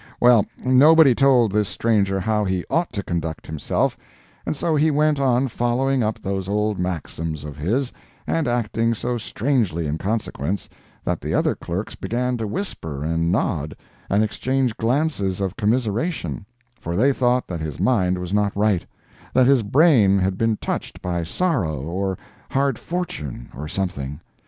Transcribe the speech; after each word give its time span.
Well, 0.19 0.47
nobody 0.57 1.13
told 1.13 1.51
this 1.51 1.69
stranger 1.69 2.19
how 2.19 2.43
he 2.43 2.65
ought 2.71 2.91
to 2.93 3.03
conduct 3.03 3.45
himself, 3.45 3.95
and 4.47 4.57
so 4.57 4.75
he 4.75 4.89
went 4.89 5.19
on 5.19 5.47
following 5.47 6.01
up 6.01 6.17
those 6.19 6.49
old 6.49 6.79
maxims 6.79 7.43
of 7.45 7.55
his, 7.55 7.93
and 8.25 8.47
acting 8.47 8.95
so 8.95 9.19
strangely 9.19 9.85
in 9.85 9.99
consequence, 9.99 10.67
that 11.03 11.21
the 11.21 11.35
other 11.35 11.53
clerks 11.53 11.93
began 11.93 12.35
to 12.37 12.47
whisper 12.47 13.03
and 13.03 13.31
nod, 13.31 13.75
and 14.09 14.23
exchange 14.23 14.75
glances 14.75 15.39
of 15.39 15.55
commiseration—for 15.55 16.95
they 16.95 17.13
thought 17.13 17.45
that 17.47 17.61
his 17.61 17.79
mind 17.79 18.17
was 18.17 18.33
not 18.33 18.53
right—that 18.57 19.45
his 19.45 19.61
brain 19.61 20.17
had 20.17 20.35
been 20.35 20.57
touched 20.57 20.99
by 21.03 21.21
sorrow, 21.21 21.79
or 21.79 22.17
hard 22.49 22.79
fortune, 22.79 23.49
or 23.55 23.67
something. 23.67 24.19